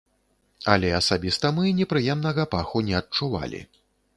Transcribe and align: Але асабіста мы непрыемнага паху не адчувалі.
Але 0.75 0.89
асабіста 0.99 1.51
мы 1.57 1.73
непрыемнага 1.81 2.49
паху 2.55 2.85
не 2.89 2.99
адчувалі. 3.05 3.61